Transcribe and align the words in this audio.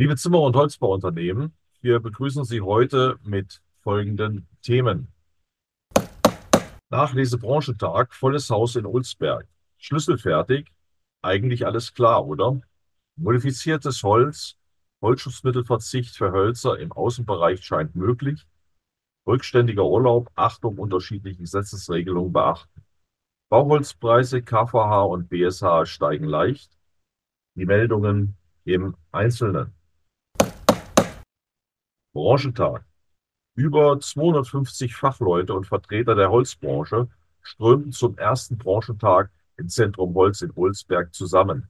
Liebe 0.00 0.14
Zimmer- 0.14 0.42
und 0.42 0.54
Holzbauunternehmen, 0.54 1.56
wir 1.80 1.98
begrüßen 1.98 2.44
Sie 2.44 2.60
heute 2.60 3.18
mit 3.24 3.60
folgenden 3.80 4.46
Themen. 4.62 5.12
Nachlese-Branchentag, 6.88 8.14
volles 8.14 8.48
Haus 8.48 8.76
in 8.76 8.86
Ulsberg. 8.86 9.48
Schlüsselfertig, 9.76 10.70
eigentlich 11.20 11.66
alles 11.66 11.94
klar, 11.94 12.24
oder? 12.24 12.60
Modifiziertes 13.16 14.04
Holz, 14.04 14.56
Holzschutzmittelverzicht 15.02 16.16
für 16.16 16.30
Hölzer 16.30 16.78
im 16.78 16.92
Außenbereich 16.92 17.64
scheint 17.64 17.96
möglich. 17.96 18.46
Rückständiger 19.26 19.84
Urlaub, 19.84 20.30
Achtung 20.36 20.78
unterschiedliche 20.78 21.40
Gesetzesregelungen 21.40 22.32
beachten. 22.32 22.84
Bauholzpreise 23.50 24.42
KVH 24.42 25.02
und 25.02 25.28
BSH 25.28 25.86
steigen 25.86 26.26
leicht. 26.26 26.78
Die 27.56 27.66
Meldungen 27.66 28.36
im 28.64 28.94
Einzelnen. 29.10 29.74
Branchentag. 32.12 32.84
Über 33.54 33.98
250 34.00 34.94
Fachleute 34.94 35.54
und 35.54 35.66
Vertreter 35.66 36.14
der 36.14 36.30
Holzbranche 36.30 37.08
strömten 37.42 37.92
zum 37.92 38.16
ersten 38.16 38.56
Branchentag 38.56 39.30
im 39.56 39.68
Zentrum 39.68 40.14
Holz 40.14 40.42
in 40.42 40.52
Ulsberg 40.54 41.14
zusammen. 41.14 41.68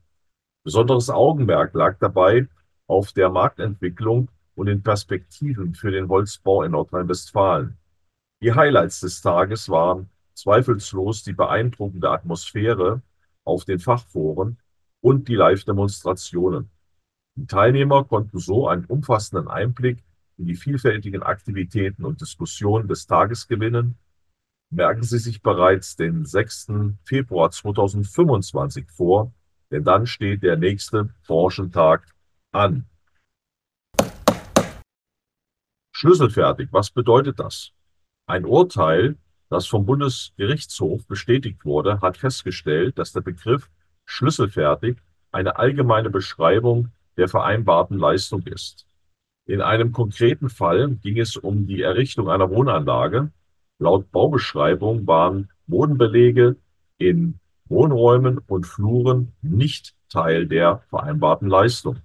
Besonderes 0.63 1.09
Augenmerk 1.09 1.73
lag 1.73 1.97
dabei 1.99 2.47
auf 2.87 3.11
der 3.11 3.29
Marktentwicklung 3.29 4.29
und 4.55 4.67
den 4.67 4.83
Perspektiven 4.83 5.73
für 5.73 5.91
den 5.91 6.09
Holzbau 6.09 6.63
in 6.63 6.71
Nordrhein-Westfalen. 6.71 7.77
Die 8.41 8.53
Highlights 8.53 9.01
des 9.01 9.21
Tages 9.21 9.69
waren 9.69 10.09
zweifellos 10.33 11.23
die 11.23 11.33
beeindruckende 11.33 12.09
Atmosphäre 12.09 13.01
auf 13.43 13.65
den 13.65 13.79
Fachforen 13.79 14.57
und 15.01 15.27
die 15.27 15.35
Live-Demonstrationen. 15.35 16.69
Die 17.35 17.47
Teilnehmer 17.47 18.03
konnten 18.03 18.39
so 18.39 18.67
einen 18.67 18.85
umfassenden 18.85 19.47
Einblick 19.47 20.03
in 20.39 20.45
die 20.45 20.55
vielfältigen 20.55 21.21
Aktivitäten 21.21 22.05
und 22.05 22.21
Diskussionen 22.21 22.87
des 22.87 23.05
Tages 23.05 23.47
gewinnen. 23.47 23.97
Merken 24.71 25.03
Sie 25.03 25.19
sich 25.19 25.41
bereits 25.41 25.97
den 25.97 26.25
6. 26.25 26.71
Februar 27.03 27.51
2025 27.51 28.89
vor, 28.89 29.33
denn 29.69 29.83
dann 29.83 30.07
steht 30.07 30.41
der 30.41 30.55
nächste 30.55 31.09
Branchentag 31.27 32.07
an. 32.51 32.87
Schlüsselfertig, 35.93 36.69
was 36.71 36.91
bedeutet 36.91 37.39
das? 37.39 37.71
Ein 38.25 38.45
Urteil, 38.45 39.17
das 39.49 39.67
vom 39.67 39.85
Bundesgerichtshof 39.85 41.05
bestätigt 41.05 41.65
wurde, 41.65 41.99
hat 41.99 42.15
festgestellt, 42.15 42.97
dass 42.97 43.11
der 43.11 43.21
Begriff 43.21 43.69
schlüsselfertig 44.05 44.97
eine 45.31 45.57
allgemeine 45.57 46.09
Beschreibung 46.09 46.91
der 47.17 47.27
vereinbarten 47.27 47.97
Leistung 47.97 48.43
ist. 48.43 48.88
In 49.49 49.61
einem 49.61 49.91
konkreten 49.93 50.47
Fall 50.47 50.91
ging 51.01 51.17
es 51.17 51.35
um 51.35 51.65
die 51.65 51.81
Errichtung 51.81 52.29
einer 52.29 52.51
Wohnanlage. 52.51 53.31
Laut 53.79 54.11
Baubeschreibung 54.11 55.07
waren 55.07 55.49
Bodenbelege 55.65 56.55
in 56.99 57.39
Wohnräumen 57.65 58.37
und 58.37 58.67
Fluren 58.67 59.33
nicht 59.41 59.95
Teil 60.07 60.45
der 60.45 60.83
vereinbarten 60.91 61.47
Leistung. 61.47 61.97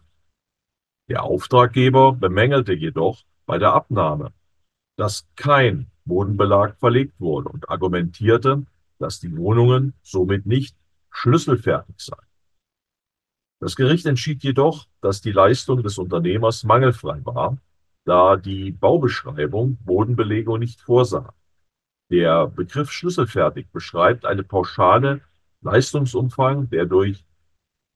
Der 1.10 1.24
Auftraggeber 1.24 2.12
bemängelte 2.14 2.72
jedoch 2.72 3.24
bei 3.44 3.58
der 3.58 3.74
Abnahme, 3.74 4.32
dass 4.96 5.28
kein 5.36 5.90
Bodenbelag 6.06 6.78
verlegt 6.78 7.20
wurde 7.20 7.50
und 7.50 7.68
argumentierte, 7.68 8.64
dass 8.98 9.20
die 9.20 9.36
Wohnungen 9.36 9.92
somit 10.02 10.46
nicht 10.46 10.74
schlüsselfertig 11.10 11.96
seien. 11.98 12.23
Das 13.64 13.76
Gericht 13.76 14.04
entschied 14.04 14.42
jedoch, 14.42 14.88
dass 15.00 15.22
die 15.22 15.32
Leistung 15.32 15.82
des 15.82 15.96
Unternehmers 15.96 16.64
mangelfrei 16.64 17.24
war, 17.24 17.56
da 18.04 18.36
die 18.36 18.72
Baubeschreibung 18.72 19.78
Bodenbelegung 19.78 20.58
nicht 20.58 20.82
vorsah. 20.82 21.32
Der 22.10 22.46
Begriff 22.46 22.92
schlüsselfertig 22.92 23.68
beschreibt 23.72 24.26
eine 24.26 24.42
pauschale 24.42 25.22
Leistungsumfang, 25.62 26.68
der 26.68 26.84
durch 26.84 27.24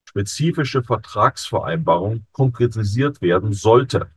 spezifische 0.09 0.81
Vertragsvereinbarung 0.81 2.25
konkretisiert 2.31 3.21
werden 3.21 3.53
sollte. 3.53 4.09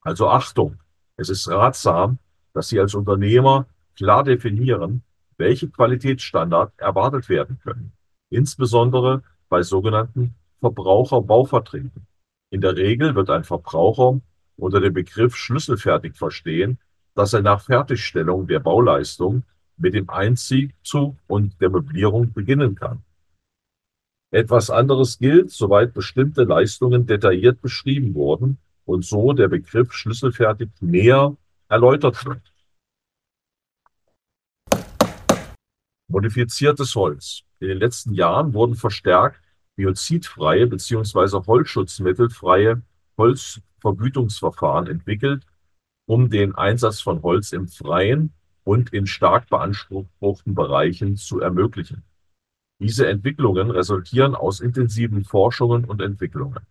Also 0.00 0.28
Achtung, 0.28 0.80
es 1.16 1.28
ist 1.28 1.46
ratsam, 1.46 2.18
dass 2.54 2.70
Sie 2.70 2.80
als 2.80 2.96
Unternehmer 2.96 3.68
klar 3.94 4.24
definieren, 4.24 5.04
welche 5.36 5.68
Qualitätsstandards 5.68 6.76
erwartet 6.76 7.28
werden 7.28 7.60
können, 7.60 7.92
insbesondere 8.30 9.22
bei 9.48 9.62
sogenannten 9.62 10.34
Verbraucherbauverträgen. 10.60 12.06
In 12.50 12.60
der 12.60 12.76
Regel 12.76 13.14
wird 13.14 13.30
ein 13.30 13.44
Verbraucher 13.44 14.20
unter 14.56 14.80
dem 14.80 14.94
Begriff 14.94 15.36
schlüsselfertig 15.36 16.16
verstehen, 16.16 16.78
dass 17.14 17.32
er 17.32 17.42
nach 17.42 17.62
Fertigstellung 17.62 18.46
der 18.46 18.60
Bauleistung 18.60 19.44
mit 19.76 19.94
dem 19.94 20.08
Einzug 20.10 20.70
und 21.26 21.60
der 21.60 21.70
Möblierung 21.70 22.32
beginnen 22.32 22.74
kann. 22.74 23.02
Etwas 24.30 24.68
anderes 24.70 25.18
gilt, 25.18 25.50
soweit 25.50 25.94
bestimmte 25.94 26.44
Leistungen 26.44 27.06
detailliert 27.06 27.62
beschrieben 27.62 28.14
wurden 28.14 28.58
und 28.84 29.04
so 29.04 29.32
der 29.32 29.48
Begriff 29.48 29.92
schlüsselfertig 29.92 30.70
näher 30.80 31.36
erläutert 31.68 32.24
wird. 32.26 32.42
Modifiziertes 36.08 36.94
Holz. 36.94 37.42
In 37.60 37.68
den 37.68 37.78
letzten 37.78 38.14
Jahren 38.14 38.54
wurden 38.54 38.74
verstärkt 38.74 39.40
biozidfreie 39.78 40.66
bzw. 40.66 41.46
holzschutzmittelfreie 41.46 42.82
Holzvergütungsverfahren 43.16 44.88
entwickelt, 44.88 45.46
um 46.06 46.30
den 46.30 46.54
Einsatz 46.56 47.00
von 47.00 47.22
Holz 47.22 47.52
im 47.52 47.68
Freien 47.68 48.32
und 48.64 48.92
in 48.92 49.06
stark 49.06 49.48
beanspruchten 49.48 50.54
Bereichen 50.54 51.16
zu 51.16 51.40
ermöglichen. 51.40 52.02
Diese 52.80 53.06
Entwicklungen 53.08 53.70
resultieren 53.70 54.34
aus 54.34 54.60
intensiven 54.60 55.24
Forschungen 55.24 55.84
und 55.84 56.02
Entwicklungen. 56.02 56.66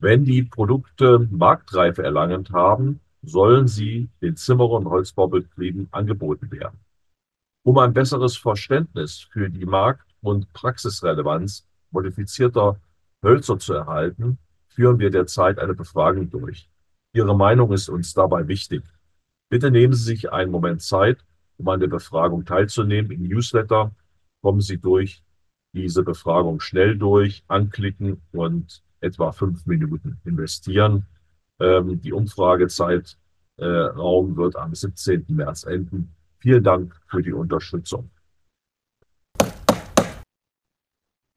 Wenn 0.00 0.24
die 0.24 0.42
Produkte 0.42 1.18
Marktreife 1.30 2.02
erlangt 2.04 2.50
haben, 2.50 3.00
sollen 3.22 3.66
sie 3.66 4.08
den 4.22 4.36
Zimmer- 4.36 4.70
und 4.70 4.86
Holzbaubetrieben 4.86 5.88
angeboten 5.90 6.50
werden. 6.52 6.78
Um 7.64 7.78
ein 7.78 7.92
besseres 7.92 8.36
Verständnis 8.36 9.20
für 9.32 9.50
die 9.50 9.66
Markt- 9.66 10.14
und 10.20 10.52
Praxisrelevanz 10.52 11.66
modifizierter 11.94 12.78
Hölzer 13.22 13.58
zu 13.58 13.72
erhalten, 13.72 14.38
führen 14.68 14.98
wir 14.98 15.10
derzeit 15.10 15.58
eine 15.58 15.74
Befragung 15.74 16.28
durch. 16.30 16.68
Ihre 17.14 17.34
Meinung 17.36 17.72
ist 17.72 17.88
uns 17.88 18.12
dabei 18.12 18.46
wichtig. 18.48 18.82
Bitte 19.48 19.70
nehmen 19.70 19.94
Sie 19.94 20.04
sich 20.04 20.32
einen 20.32 20.50
Moment 20.50 20.82
Zeit, 20.82 21.24
um 21.56 21.68
an 21.68 21.80
der 21.80 21.86
Befragung 21.86 22.44
teilzunehmen. 22.44 23.10
Im 23.12 23.22
Newsletter 23.22 23.92
kommen 24.42 24.60
Sie 24.60 24.78
durch 24.78 25.22
diese 25.72 26.02
Befragung 26.02 26.60
schnell 26.60 26.96
durch, 26.96 27.44
anklicken 27.48 28.22
und 28.32 28.82
etwa 29.00 29.32
fünf 29.32 29.66
Minuten 29.66 30.20
investieren. 30.24 31.06
Ähm, 31.60 32.00
die 32.00 32.12
Umfragezeit 32.12 33.16
äh, 33.58 33.64
wird 33.64 34.56
am 34.56 34.74
17. 34.74 35.26
März 35.28 35.64
enden. 35.64 36.14
Vielen 36.38 36.64
Dank 36.64 37.00
für 37.06 37.22
die 37.22 37.32
Unterstützung. 37.32 38.10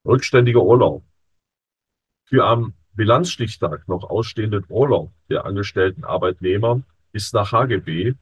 Rückständiger 0.08 0.64
Urlaub. 0.64 1.04
Für 2.30 2.46
am 2.46 2.74
Bilanzstichtag 2.94 3.90
noch 3.90 4.10
ausstehenden 4.10 4.64
Urlaub 4.70 5.12
der 5.30 5.44
angestellten 5.44 6.06
Arbeitnehmer 6.06 6.82
ist 7.12 7.34
nach 7.34 7.52
HGB 7.52 8.14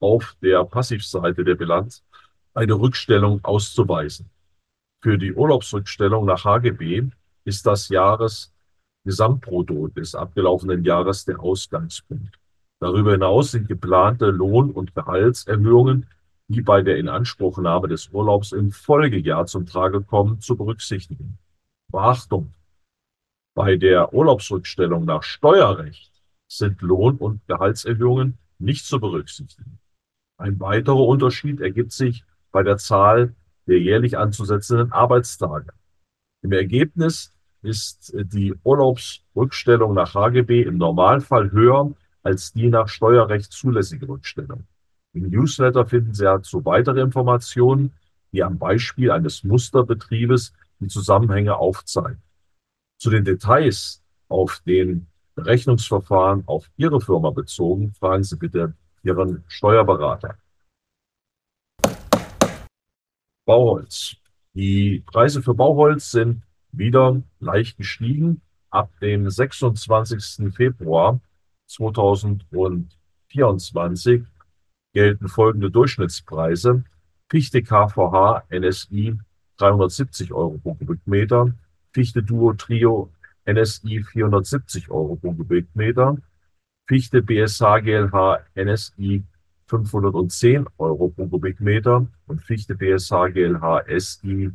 auf 0.00 0.36
der 0.42 0.62
Passivseite 0.64 1.42
der 1.42 1.54
Bilanz 1.54 2.04
eine 2.52 2.74
Rückstellung 2.74 3.42
auszuweisen. 3.42 4.28
Für 5.02 5.16
die 5.16 5.32
Urlaubsrückstellung 5.32 6.26
nach 6.26 6.44
HGB 6.44 7.08
ist 7.44 7.66
das 7.66 7.88
Jahresgesamtbrutto 7.88 9.88
des 9.88 10.14
abgelaufenen 10.14 10.84
Jahres 10.84 11.24
der 11.24 11.40
Ausgangspunkt. 11.40 12.38
Darüber 12.80 13.12
hinaus 13.12 13.52
sind 13.52 13.66
geplante 13.66 14.26
Lohn- 14.26 14.72
und 14.72 14.94
Gehaltserhöhungen, 14.94 16.06
die 16.50 16.62
bei 16.62 16.82
der 16.82 16.98
Inanspruchnahme 16.98 17.86
des 17.86 18.08
Urlaubs 18.08 18.50
im 18.50 18.72
Folgejahr 18.72 19.46
zum 19.46 19.66
Trage 19.66 20.00
kommen, 20.02 20.40
zu 20.40 20.56
berücksichtigen. 20.56 21.38
Beachtung! 21.92 22.52
Bei 23.54 23.76
der 23.76 24.12
Urlaubsrückstellung 24.12 25.04
nach 25.04 25.22
Steuerrecht 25.22 26.10
sind 26.48 26.82
Lohn- 26.82 27.18
und 27.18 27.46
Gehaltserhöhungen 27.46 28.36
nicht 28.58 28.84
zu 28.84 28.98
berücksichtigen. 28.98 29.78
Ein 30.38 30.58
weiterer 30.58 31.06
Unterschied 31.06 31.60
ergibt 31.60 31.92
sich 31.92 32.24
bei 32.50 32.64
der 32.64 32.78
Zahl 32.78 33.32
der 33.68 33.78
jährlich 33.78 34.18
anzusetzenden 34.18 34.90
Arbeitstage. 34.90 35.72
Im 36.42 36.50
Ergebnis 36.50 37.32
ist 37.62 38.12
die 38.12 38.54
Urlaubsrückstellung 38.64 39.94
nach 39.94 40.14
HGB 40.14 40.62
im 40.62 40.78
Normalfall 40.78 41.52
höher 41.52 41.94
als 42.24 42.52
die 42.52 42.70
nach 42.70 42.88
Steuerrecht 42.88 43.52
zulässige 43.52 44.08
Rückstellung. 44.08 44.66
Im 45.12 45.28
Newsletter 45.28 45.86
finden 45.86 46.14
Sie 46.14 46.24
dazu 46.24 46.64
weitere 46.64 47.00
Informationen, 47.00 47.92
die 48.32 48.44
am 48.44 48.58
Beispiel 48.58 49.10
eines 49.10 49.42
Musterbetriebes 49.42 50.52
die 50.78 50.86
Zusammenhänge 50.86 51.56
aufzeigen. 51.56 52.22
Zu 52.98 53.10
den 53.10 53.24
Details 53.24 54.04
auf 54.28 54.62
den 54.66 55.08
Berechnungsverfahren 55.34 56.44
auf 56.46 56.70
Ihre 56.76 57.00
Firma 57.00 57.30
bezogen, 57.30 57.92
fragen 57.94 58.22
Sie 58.22 58.36
bitte 58.36 58.74
Ihren 59.02 59.42
Steuerberater. 59.48 60.38
Bauholz. 63.46 64.14
Die 64.54 65.02
Preise 65.06 65.42
für 65.42 65.54
Bauholz 65.54 66.12
sind 66.12 66.42
wieder 66.70 67.20
leicht 67.40 67.76
gestiegen. 67.76 68.42
Ab 68.70 68.92
dem 69.00 69.28
26. 69.28 70.54
Februar 70.54 71.18
2024 71.66 74.24
gelten 74.92 75.28
folgende 75.28 75.70
Durchschnittspreise. 75.70 76.84
Fichte 77.28 77.62
KVH 77.62 78.44
NSI 78.50 79.18
370 79.58 80.32
Euro 80.32 80.58
pro 80.58 80.74
Kubikmeter, 80.74 81.52
Fichte 81.92 82.22
Duo 82.22 82.54
Trio 82.54 83.12
NSI 83.46 84.02
470 84.02 84.90
Euro 84.90 85.16
pro 85.16 85.32
Kubikmeter, 85.32 86.16
Fichte 86.88 87.22
BSH 87.22 87.82
GLH 87.82 88.40
NSI 88.56 89.24
510 89.66 90.66
Euro 90.78 91.08
pro 91.08 91.28
Kubikmeter 91.28 92.06
und 92.26 92.42
Fichte 92.42 92.74
BSH 92.74 93.32
GLH 93.32 93.84
SI 93.98 94.50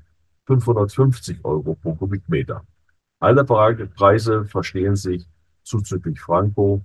550 0.46 1.46
Euro 1.46 1.76
pro 1.76 1.96
Kubikmeter. 1.96 2.66
Alle 3.22 3.46
Preise 3.46 4.46
verstehen 4.46 4.96
sich 4.96 5.26
zuzüglich 5.64 6.20
Franco, 6.20 6.84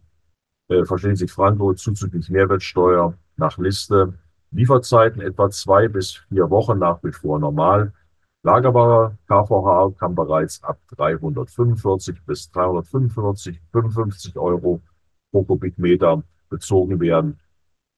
äh, 0.70 0.84
verstehen 0.84 1.16
sich 1.16 1.32
Franco 1.32 1.74
zuzüglich 1.74 2.30
Mehrwertsteuer 2.30 3.14
nach 3.36 3.58
Liste. 3.58 4.14
Lieferzeiten 4.52 5.20
etwa 5.20 5.50
zwei 5.50 5.88
bis 5.88 6.12
vier 6.28 6.48
Wochen 6.48 6.78
nach 6.78 7.02
wie 7.02 7.12
vor 7.12 7.38
normal. 7.38 7.92
Lagerbarer 8.42 9.16
KVH 9.26 9.98
kann 9.98 10.14
bereits 10.14 10.62
ab 10.62 10.78
345 10.96 12.22
bis 12.24 12.50
345, 12.52 13.60
55 13.72 14.36
Euro 14.36 14.80
pro 15.30 15.42
Kubikmeter 15.44 16.22
bezogen 16.48 17.00
werden. 17.00 17.38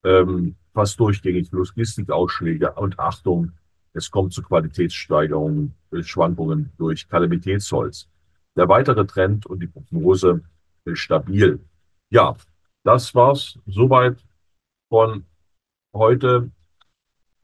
Ähm, 0.03 0.55
fast 0.73 0.99
durchgängig 0.99 1.51
Logistikausschläge 1.51 2.73
und 2.73 2.99
Achtung, 2.99 3.51
es 3.93 4.11
kommt 4.11 4.33
zu 4.33 4.41
Qualitätssteigerungen, 4.41 5.75
äh, 5.91 6.03
Schwankungen 6.03 6.71
durch 6.77 7.07
Kalamitätsholz. 7.07 8.09
Der 8.55 8.67
weitere 8.67 9.05
Trend 9.05 9.45
und 9.45 9.59
die 9.61 9.67
Prognose 9.67 10.41
ist 10.85 10.99
stabil. 10.99 11.59
Ja, 12.09 12.35
das 12.83 13.15
war's 13.15 13.57
soweit 13.65 14.23
von 14.89 15.25
heute. 15.93 16.51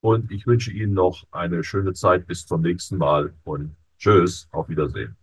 Und 0.01 0.31
ich 0.31 0.47
wünsche 0.47 0.71
Ihnen 0.71 0.93
noch 0.93 1.25
eine 1.31 1.63
schöne 1.63 1.93
Zeit. 1.93 2.25
Bis 2.27 2.45
zum 2.45 2.61
nächsten 2.61 2.97
Mal 2.97 3.33
und 3.43 3.75
tschüss, 3.97 4.47
auf 4.51 4.69
Wiedersehen. 4.69 5.17